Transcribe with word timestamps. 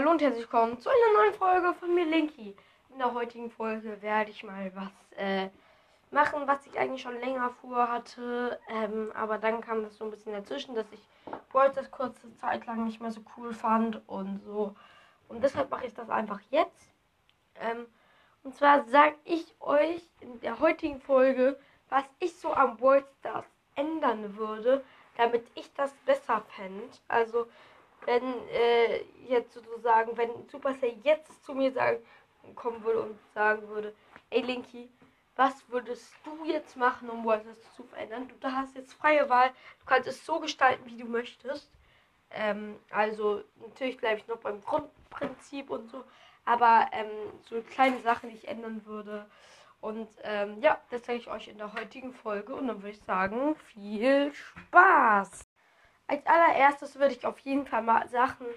Hallo 0.00 0.12
und 0.12 0.22
herzlich 0.22 0.44
willkommen 0.44 0.80
zu 0.80 0.88
einer 0.88 1.22
neuen 1.22 1.34
Folge 1.34 1.74
von 1.74 1.94
mir, 1.94 2.06
Linky. 2.06 2.56
In 2.88 2.96
der 2.96 3.12
heutigen 3.12 3.50
Folge 3.50 4.00
werde 4.00 4.30
ich 4.30 4.42
mal 4.42 4.72
was 4.74 5.18
äh, 5.18 5.50
machen, 6.10 6.46
was 6.46 6.66
ich 6.66 6.78
eigentlich 6.78 7.02
schon 7.02 7.20
länger 7.20 7.50
vorhatte. 7.60 8.58
Ähm, 8.70 9.12
aber 9.14 9.36
dann 9.36 9.60
kam 9.60 9.82
das 9.82 9.98
so 9.98 10.06
ein 10.06 10.10
bisschen 10.10 10.32
dazwischen, 10.32 10.74
dass 10.74 10.86
ich 10.90 11.06
Brawl 11.52 11.70
das 11.74 11.90
kurze 11.90 12.34
Zeit 12.36 12.64
lang 12.64 12.86
nicht 12.86 13.02
mehr 13.02 13.10
so 13.10 13.20
cool 13.36 13.52
fand 13.52 14.00
und 14.08 14.42
so. 14.42 14.74
Und 15.28 15.44
deshalb 15.44 15.70
mache 15.70 15.84
ich 15.84 15.92
das 15.92 16.08
einfach 16.08 16.40
jetzt. 16.48 16.94
Ähm, 17.56 17.84
und 18.42 18.54
zwar 18.54 18.84
sage 18.84 19.16
ich 19.24 19.54
euch 19.60 20.00
in 20.20 20.40
der 20.40 20.60
heutigen 20.60 21.02
Folge, 21.02 21.60
was 21.90 22.04
ich 22.20 22.34
so 22.38 22.54
am 22.54 22.78
Stars 22.78 23.44
ändern 23.74 24.34
würde, 24.38 24.82
damit 25.18 25.46
ich 25.56 25.70
das 25.74 25.92
besser 26.06 26.42
fände. 26.56 26.88
Also 27.06 27.48
wenn 28.06 28.48
äh, 28.48 29.02
jetzt 29.28 29.54
sozusagen, 29.54 30.16
wenn 30.16 30.48
Supercell 30.48 30.94
jetzt 31.02 31.44
zu 31.44 31.54
mir 31.54 31.72
sagen, 31.72 31.98
kommen 32.54 32.82
würde 32.84 33.00
und 33.02 33.18
sagen 33.34 33.68
würde, 33.68 33.94
ey 34.30 34.42
Linky, 34.42 34.88
was 35.36 35.68
würdest 35.68 36.12
du 36.24 36.44
jetzt 36.44 36.76
machen, 36.76 37.08
um 37.08 37.24
Walters 37.24 37.58
zu 37.74 37.82
verändern? 37.84 38.30
Du 38.40 38.52
hast 38.52 38.74
jetzt 38.76 38.94
freie 38.94 39.28
Wahl, 39.28 39.48
du 39.80 39.86
kannst 39.86 40.08
es 40.08 40.24
so 40.24 40.40
gestalten, 40.40 40.84
wie 40.86 40.98
du 40.98 41.06
möchtest. 41.06 41.70
Ähm, 42.30 42.76
also 42.90 43.42
natürlich 43.60 43.96
bleibe 43.96 44.20
ich 44.20 44.28
noch 44.28 44.38
beim 44.38 44.60
Grundprinzip 44.62 45.70
und 45.70 45.90
so, 45.90 46.04
aber 46.44 46.88
ähm, 46.92 47.08
so 47.48 47.60
kleine 47.62 48.00
Sachen, 48.02 48.30
die 48.30 48.36
ich 48.36 48.48
ändern 48.48 48.84
würde. 48.84 49.26
Und 49.80 50.08
ähm, 50.24 50.60
ja, 50.60 50.80
das 50.90 51.02
zeige 51.04 51.20
ich 51.20 51.28
euch 51.28 51.48
in 51.48 51.58
der 51.58 51.72
heutigen 51.72 52.12
Folge 52.12 52.54
und 52.54 52.68
dann 52.68 52.82
würde 52.82 52.90
ich 52.90 53.02
sagen, 53.02 53.56
viel 53.56 54.32
Spaß! 54.34 55.49
Als 56.10 56.26
allererstes 56.26 56.98
würde 56.98 57.14
ich 57.14 57.24
auf 57.24 57.38
jeden 57.38 57.64
Fall 57.64 57.82
mal 57.82 58.08
Sachen 58.08 58.48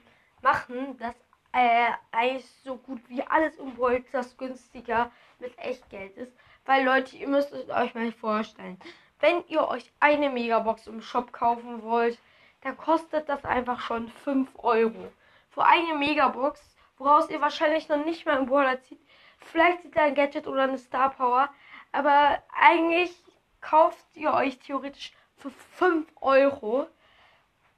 machen, 0.41 0.97
dass 0.97 1.13
äh, 1.51 1.91
eigentlich 2.11 2.49
so 2.63 2.77
gut 2.77 2.99
wie 3.09 3.21
alles 3.21 3.53
Volt 3.77 4.05
das 4.11 4.35
günstiger 4.37 5.11
mit 5.37 5.55
Echtgeld 5.59 6.17
ist. 6.17 6.33
Weil 6.65 6.83
Leute, 6.83 7.15
ihr 7.15 7.27
müsst 7.27 7.53
es 7.53 7.69
euch 7.69 7.93
mal 7.93 8.11
vorstellen. 8.11 8.79
Wenn 9.19 9.45
ihr 9.49 9.67
euch 9.67 9.93
eine 9.99 10.31
Megabox 10.31 10.87
im 10.87 10.99
Shop 11.03 11.31
kaufen 11.31 11.83
wollt, 11.83 12.17
dann 12.61 12.75
kostet 12.75 13.29
das 13.29 13.45
einfach 13.45 13.79
schon 13.81 14.07
5 14.07 14.49
Euro. 14.57 15.11
Für 15.51 15.63
eine 15.63 15.93
Megabox, 15.93 16.75
woraus 16.97 17.29
ihr 17.29 17.39
wahrscheinlich 17.39 17.87
noch 17.87 18.03
nicht 18.03 18.25
mal 18.25 18.39
im 18.39 18.47
Brawler 18.47 18.81
zieht. 18.81 18.99
Vielleicht 19.37 19.83
zieht 19.83 19.95
ihr 19.95 20.01
ein 20.01 20.15
Gadget 20.15 20.47
oder 20.47 20.63
eine 20.63 20.79
Star 20.79 21.11
Power. 21.11 21.49
Aber 21.91 22.41
eigentlich 22.59 23.15
kauft 23.61 24.07
ihr 24.15 24.33
euch 24.33 24.57
theoretisch 24.57 25.13
für 25.37 25.51
5 25.51 26.07
Euro 26.19 26.87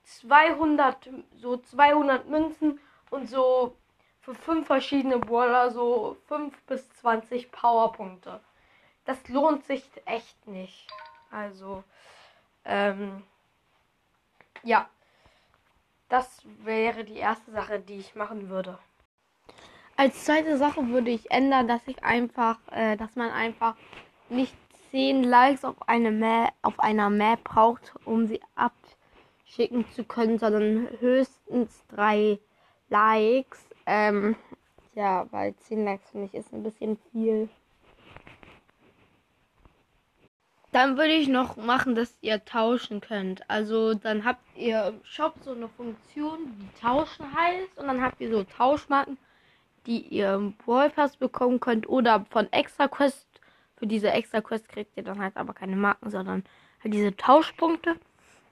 200, 0.06 1.10
so 1.36 1.58
200 1.58 2.28
Münzen 2.28 2.80
und 3.10 3.30
so 3.30 3.76
für 4.22 4.34
fünf 4.34 4.68
verschiedene 4.68 5.20
Brawler 5.20 5.72
so 5.72 6.18
5 6.28 6.60
bis 6.64 6.90
20 6.94 7.52
Powerpunkte. 7.52 8.40
Das 9.06 9.28
lohnt 9.28 9.64
sich 9.66 9.84
echt 10.06 10.48
nicht. 10.48 10.88
Also, 11.30 11.84
ähm, 12.66 13.24
ja, 14.64 14.90
das 16.10 16.42
wäre 16.64 17.04
die 17.04 17.18
erste 17.18 17.52
Sache, 17.52 17.80
die 17.80 17.98
ich 17.98 18.16
machen 18.16 18.50
würde. 18.50 18.80
Als 19.96 20.26
zweite 20.26 20.58
Sache 20.58 20.88
würde 20.88 21.12
ich 21.12 21.30
ändern, 21.32 21.68
dass 21.68 21.88
ich 21.88 22.04
einfach, 22.04 22.58
äh, 22.72 22.98
dass 22.98 23.16
man 23.16 23.30
einfach 23.30 23.76
nicht 24.30 24.56
10 24.90 25.24
Likes 25.24 25.64
auf, 25.64 25.88
eine 25.88 26.12
Map, 26.12 26.52
auf 26.64 26.80
einer 26.80 27.10
Map 27.10 27.44
braucht, 27.44 27.94
um 28.06 28.28
sie 28.28 28.42
ab 28.56 28.74
schicken 29.46 29.86
zu 29.94 30.04
können, 30.04 30.38
sondern 30.40 30.90
höchstens 31.00 31.86
drei 31.88 32.40
Likes. 32.90 33.64
Ähm, 33.86 34.36
ja, 34.94 35.28
weil 35.32 35.56
10 35.56 35.86
Likes 35.86 36.10
finde 36.10 36.28
ich 36.28 36.34
ist 36.34 36.54
ein 36.54 36.64
bisschen 36.64 36.98
viel. 37.12 37.50
Dann 40.72 40.98
würde 40.98 41.14
ich 41.14 41.30
noch 41.30 41.56
machen, 41.56 41.96
dass 41.96 42.18
ihr 42.22 42.44
tauschen 42.44 43.00
könnt. 43.00 43.50
Also 43.50 43.94
dann 43.94 44.26
habt 44.26 44.42
ihr 44.58 44.88
im 44.88 45.00
Shop 45.06 45.36
so 45.42 45.52
eine 45.52 45.70
Funktion, 45.70 46.40
die 46.60 46.82
tauschen 46.82 47.34
heißt. 47.34 47.78
Und 47.78 47.88
dann 47.88 48.02
habt 48.02 48.20
ihr 48.20 48.30
so 48.30 48.44
Tauschmarken, 48.44 49.18
die 49.86 50.02
ihr 50.02 50.34
im 50.34 50.54
Brawl 50.58 50.90
Pass 50.90 51.16
bekommen 51.16 51.62
könnt. 51.62 51.88
Oder 51.88 52.26
von 52.30 52.52
Extra 52.52 52.90
Quest. 52.90 53.26
Für 53.78 53.88
diese 53.88 54.12
Extra 54.12 54.42
Quest 54.42 54.68
kriegt 54.68 54.98
ihr 54.98 55.04
dann 55.04 55.20
halt 55.22 55.38
aber 55.38 55.54
keine 55.54 55.78
Marken, 55.78 56.10
sondern 56.10 56.44
halt 56.84 56.94
diese 56.94 57.16
Tauschpunkte. 57.16 57.96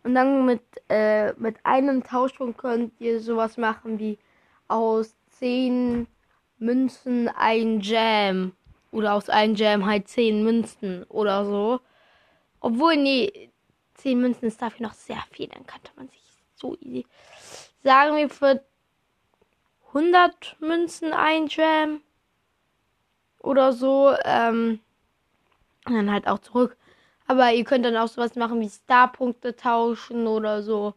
Und 0.04 0.16
dann 0.16 0.46
mit, 0.46 0.62
äh, 0.90 1.34
mit 1.34 1.58
einem 1.64 2.04
Tauschpunkt 2.04 2.58
könnt 2.58 3.00
ihr 3.00 3.22
sowas 3.22 3.58
machen 3.58 4.00
wie 4.00 4.18
aus 4.68 5.16
10 5.40 6.08
Münzen 6.60 7.30
ein 7.30 7.80
Jam. 7.80 8.54
Oder 8.92 9.14
aus 9.14 9.30
einem 9.30 9.56
Jam 9.56 9.86
halt 9.86 10.08
10 10.08 10.44
Münzen 10.44 11.04
oder 11.06 11.46
so. 11.46 11.80
Obwohl, 12.60 12.98
nee, 12.98 13.50
10 13.96 14.20
Münzen 14.20 14.46
ist 14.46 14.62
dafür 14.62 14.88
noch 14.88 14.94
sehr 14.94 15.24
viel. 15.32 15.48
Dann 15.48 15.66
könnte 15.66 15.92
man 15.96 16.10
sich 16.10 16.22
so 16.56 16.76
easy. 16.82 17.06
Sagen 17.84 18.16
wir 18.16 18.30
für 18.30 18.64
100 19.88 20.58
Münzen 20.60 21.14
ein 21.14 21.48
Jam. 21.48 22.02
Oder 23.40 23.74
so. 23.74 24.14
Ähm, 24.26 24.80
und 25.86 25.94
dann 25.94 26.12
halt 26.12 26.28
auch 26.28 26.40
zurück. 26.40 26.78
Aber 27.28 27.54
ihr 27.54 27.64
könnt 27.64 27.86
dann 27.86 27.98
auch 27.98 28.08
sowas 28.08 28.36
machen 28.36 28.60
wie 28.60 28.70
Starpunkte 28.70 29.56
tauschen 29.56 30.28
oder 30.28 30.62
so. 30.62 30.94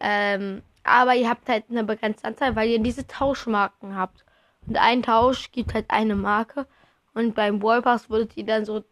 Ähm, 0.00 0.62
aber 0.82 1.14
ihr 1.14 1.28
habt 1.28 1.48
halt 1.48 1.64
eine 1.70 1.84
begrenzte 1.84 2.26
Anzahl, 2.28 2.56
weil 2.56 2.68
ihr 2.68 2.78
diese 2.78 3.06
Tauschmarken 3.06 3.96
habt. 3.96 4.24
Und 4.66 4.76
ein 4.76 5.02
Tausch 5.02 5.52
gibt 5.52 5.74
halt 5.74 5.86
eine 5.88 6.16
Marke. 6.16 6.66
Und 7.14 7.34
beim 7.34 7.62
Wallpass 7.62 8.10
würdet 8.10 8.36
ihr 8.36 8.44
dann 8.44 8.64
so 8.64 8.84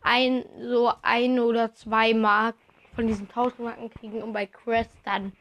ein, 0.00 0.44
so 0.60 0.92
ein 1.02 1.38
oder 1.38 1.74
zwei 1.74 2.14
Mark 2.14 2.56
von 2.94 3.06
diesen 3.06 3.28
Tauschmarken 3.28 3.90
kriegen 3.90 4.22
und 4.22 4.32
bei 4.32 4.46
Quest 4.46 4.96
dann 5.04 5.32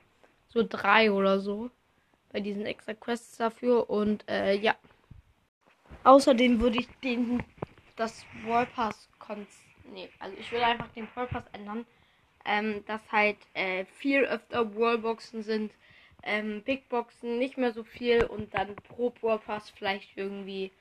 so 0.50 0.64
drei 0.68 1.12
oder 1.12 1.40
so. 1.40 1.70
Bei 2.32 2.40
diesen 2.40 2.66
extra 2.66 2.94
Quests 2.94 3.38
dafür. 3.38 3.90
Und 3.90 4.28
äh, 4.30 4.56
ja. 4.56 4.76
Außerdem 6.04 6.60
würde 6.60 6.80
ich 6.80 6.88
den 7.04 7.44
das 7.96 8.26
Wallpass 8.46 9.10
konzentrieren 9.20 9.71
nee, 9.86 10.10
also 10.20 10.36
ich 10.38 10.52
würde 10.52 10.66
einfach 10.66 10.88
den 10.90 11.08
Purpose 11.08 11.46
ändern, 11.54 11.86
ähm, 12.46 12.84
dass 12.86 13.02
halt 13.12 13.38
äh, 13.54 13.86
viel 13.86 14.24
öfter 14.26 14.76
Wallboxen 14.76 15.44
sind, 15.44 15.72
ähm, 16.24 16.62
Big 16.64 16.90
Boxen 16.90 17.40
nicht 17.40 17.58
mehr 17.58 17.72
so 17.72 17.84
viel 17.84 18.26
und 18.26 18.54
dann 18.54 18.76
pro 18.76 19.10
Purpose 19.10 19.72
vielleicht 19.76 20.16
irgendwie 20.16 20.72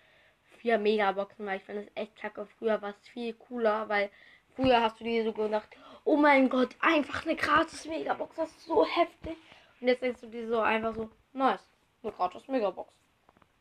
vier 0.58 0.78
Megaboxen, 0.78 1.46
weil 1.46 1.58
ich 1.58 1.64
finde 1.64 1.82
es 1.82 1.90
echt 1.94 2.16
kacke. 2.16 2.46
Früher 2.58 2.80
war 2.82 2.90
es 2.90 3.08
viel 3.08 3.34
cooler, 3.34 3.88
weil 3.88 4.10
früher 4.54 4.80
hast 4.82 5.00
du 5.00 5.04
dir 5.04 5.24
so 5.24 5.32
gedacht, 5.32 5.68
oh 6.04 6.16
mein 6.16 6.48
Gott, 6.48 6.76
einfach 6.80 7.24
eine 7.24 7.36
gratis 7.36 7.86
Megabox, 7.86 8.36
das 8.36 8.50
ist 8.50 8.66
so 8.66 8.86
heftig. 8.86 9.36
Und 9.80 9.88
jetzt 9.88 10.02
denkst 10.02 10.20
du 10.20 10.26
dir 10.26 10.48
so 10.48 10.60
einfach 10.60 10.94
so, 10.94 11.10
nice, 11.32 11.64
eine 12.02 12.12
gratis 12.12 12.46
Megabox. 12.48 12.92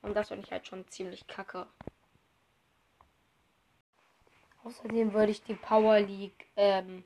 Und 0.01 0.16
das 0.16 0.29
finde 0.29 0.45
ich 0.45 0.51
halt 0.51 0.67
schon 0.67 0.88
ziemlich 0.88 1.28
kacke. 1.28 1.67
Außerdem 4.64 5.14
würde 5.14 5.31
ich 5.31 5.44
die 5.44 5.56
Power 5.56 6.00
League 6.00 6.46
ähm, 6.58 7.03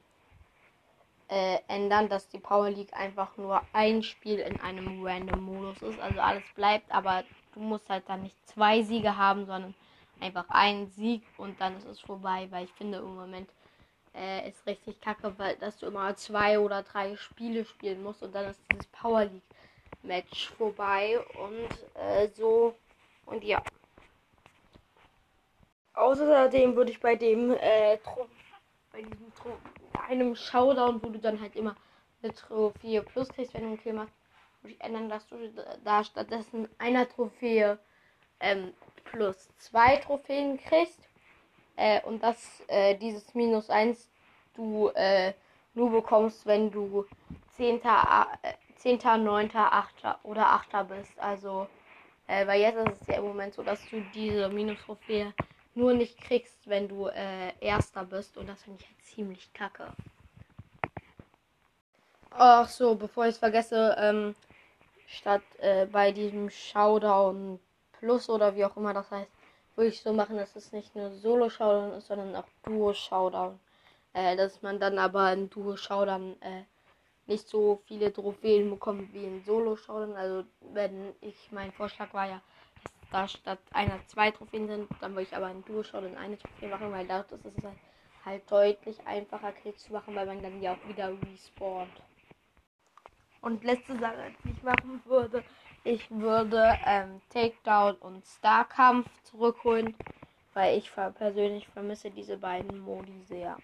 äh, 1.30 1.60
ändern, 1.68 2.10
dass 2.10 2.28
die 2.28 2.40
Power 2.40 2.70
League 2.70 2.94
einfach 2.94 3.38
nur 3.38 3.62
ein 3.74 4.04
Spiel 4.04 4.40
in 4.40 4.60
einem 4.60 5.04
random 5.06 5.42
Modus 5.44 5.82
ist. 5.82 6.00
Also 6.00 6.20
alles 6.20 6.44
bleibt, 6.56 6.92
aber 6.92 7.24
du 7.54 7.60
musst 7.60 7.90
halt 7.90 8.04
dann 8.08 8.24
nicht 8.24 8.48
zwei 8.48 8.82
Siege 8.82 9.18
haben, 9.18 9.46
sondern 9.46 9.74
einfach 10.20 10.50
einen 10.50 10.88
Sieg 10.88 11.24
und 11.38 11.60
dann 11.60 11.78
ist 11.78 11.86
es 11.86 12.00
vorbei, 12.00 12.48
weil 12.50 12.66
ich 12.66 12.74
finde 12.74 13.00
im 13.00 13.16
Moment 13.16 13.50
äh, 14.16 14.48
ist 14.50 14.66
richtig 14.66 15.02
kacke, 15.02 15.34
weil 15.38 15.56
dass 15.58 15.78
du 15.78 15.88
immer 15.88 16.16
zwei 16.16 16.60
oder 16.60 16.84
drei 16.84 17.16
Spiele 17.18 17.66
spielen 17.66 18.04
musst 18.04 18.24
und 18.24 18.34
dann 18.34 18.46
ist 18.46 18.62
dieses 18.72 18.88
Power 18.88 19.26
League 19.26 19.42
Match 20.02 20.50
vorbei 20.58 21.20
und 21.42 22.02
äh, 22.02 22.28
so 22.36 22.76
und 23.26 23.44
ja. 23.44 23.62
Außerdem 26.04 26.76
würde 26.76 26.92
ich 26.92 27.00
bei 27.00 27.16
dem 27.16 27.52
äh, 27.52 27.98
bei 28.92 29.02
diesem 29.02 29.34
Tro 29.36 29.52
einem 30.10 30.36
Showdown, 30.36 31.02
wo 31.02 31.08
du 31.08 31.18
dann 31.18 31.40
halt 31.40 31.56
immer 31.56 31.78
eine 32.22 32.34
Trophäe 32.34 33.02
plus 33.02 33.30
kriegst, 33.30 33.54
wenn 33.54 33.62
du 33.62 33.68
einen 33.70 33.80
Kill 33.80 33.94
machst, 33.94 34.14
würde 34.62 34.76
ich 34.76 34.82
ändern, 34.82 35.08
dass 35.08 35.26
du 35.28 35.38
da 35.86 36.04
stattdessen 36.04 36.68
einer 36.78 37.08
Trophäe 37.08 37.80
ähm, 38.42 38.74
plus 39.06 39.50
zwei 39.58 39.96
Trophäen 39.96 40.58
kriegst. 40.58 41.00
Äh, 41.78 42.02
und 42.02 42.22
dass 42.22 42.62
äh, 42.68 42.96
dieses 42.96 43.34
minus 43.34 43.70
1 43.70 44.10
du 44.56 44.90
äh, 44.96 45.34
nur 45.74 45.90
bekommst, 45.90 46.46
wenn 46.46 46.70
du 46.70 47.06
10., 47.56 47.80
äh, 47.82 48.54
10., 48.76 49.24
9., 49.24 49.52
8. 49.56 50.20
oder 50.24 50.48
8. 50.48 50.88
bist. 50.90 51.18
Also, 51.18 51.68
äh, 52.28 52.46
weil 52.46 52.60
jetzt 52.60 52.76
ist 52.76 53.02
es 53.02 53.08
ja 53.08 53.16
im 53.16 53.24
Moment 53.24 53.54
so, 53.54 53.64
dass 53.64 53.80
du 53.90 54.02
diese 54.14 54.50
Minus-Trophäe 54.50 55.34
nur 55.76 55.94
nicht 55.94 56.20
kriegst, 56.20 56.68
wenn 56.68 56.88
du 56.88 57.08
äh, 57.08 57.54
Erster 57.60 58.06
bist. 58.06 58.38
Und 58.38 58.48
das 58.48 58.64
finde 58.64 58.82
ich 58.82 58.88
halt 58.88 59.04
ziemlich 59.04 59.54
kacke. 59.54 59.88
Ach 62.32 62.68
so, 62.68 62.96
bevor 62.96 63.26
ich 63.26 63.32
es 63.32 63.38
vergesse, 63.38 63.96
ähm, 64.00 64.36
statt 65.08 65.44
äh, 65.60 65.86
bei 65.86 66.12
diesem 66.12 66.50
Showdown 66.50 67.60
Plus 68.00 68.30
oder 68.30 68.56
wie 68.56 68.66
auch 68.66 68.76
immer 68.76 68.94
das 68.94 69.10
heißt, 69.12 69.30
würde 69.76 69.90
ich 69.90 70.02
so 70.02 70.14
machen, 70.14 70.38
dass 70.38 70.56
es 70.56 70.72
nicht 70.72 70.96
nur 70.96 71.12
Solo-Showdown 71.12 71.94
ist, 71.94 72.08
sondern 72.08 72.36
auch 72.36 72.48
Duo-Showdown. 72.64 73.60
Äh, 74.14 74.36
dass 74.36 74.62
man 74.62 74.80
dann 74.80 75.00
aber 75.00 75.32
in 75.34 75.50
Duo-Showdown 75.50 76.36
äh, 76.42 76.64
nicht 77.26 77.48
so 77.48 77.82
viele 77.86 78.12
Trophäen 78.12 78.70
bekommt 78.70 79.14
wie 79.14 79.24
in 79.24 79.44
Solo-Showdown. 79.44 80.16
Also 80.16 80.44
wenn 80.74 81.16
ich, 81.22 81.52
mein 81.52 81.72
Vorschlag 81.72 82.14
war 82.14 82.28
ja, 82.28 82.42
da 83.14 83.28
statt 83.28 83.60
einer 83.74 84.00
zwei 84.08 84.32
Trophäen 84.32 84.68
sind, 84.68 84.90
dann 85.00 85.12
würde 85.12 85.24
ich 85.24 85.36
aber 85.36 85.52
in 85.52 85.64
Duo-Showdown 85.66 86.18
eine 86.18 86.38
Trophäe 86.38 86.70
machen, 86.70 86.92
weil 86.92 87.06
dadurch 87.06 87.46
ist 87.46 87.58
es 87.58 87.64
halt, 87.64 87.78
halt 88.26 88.52
deutlich 88.52 88.98
einfacher 89.06 89.52
Kills 89.52 89.84
zu 89.84 89.94
machen, 89.94 90.16
weil 90.16 90.26
man 90.26 90.42
dann 90.42 90.62
ja 90.62 90.74
auch 90.74 90.90
wieder 90.90 91.12
respawnt. 91.32 91.92
Und 93.42 93.64
letzte 93.64 93.98
Sache, 94.00 94.32
die 94.44 94.52
ich 94.52 94.64
machen 94.64 95.02
würde, 95.06 95.44
ich 95.84 96.10
würde 96.10 96.78
ähm, 96.88 97.22
Takedown 97.30 97.96
und 97.98 98.26
Starkampf 98.26 99.08
zurückholen, 99.24 99.94
weil 100.54 100.78
ich 100.78 100.90
persönlich 100.94 101.68
vermisse 101.68 102.10
diese 102.10 102.38
beiden 102.38 102.80
Modi 102.80 103.22
sehr. 103.28 103.58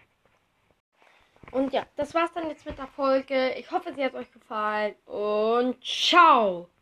Und 1.51 1.73
ja, 1.73 1.85
das 1.95 2.13
war's 2.13 2.33
dann 2.33 2.49
jetzt 2.49 2.65
mit 2.65 2.77
der 2.77 2.87
Folge. 2.87 3.53
Ich 3.53 3.71
hoffe, 3.71 3.93
sie 3.95 4.03
hat 4.03 4.13
euch 4.13 4.31
gefallen 4.31 4.95
und 5.05 5.83
ciao! 5.83 6.69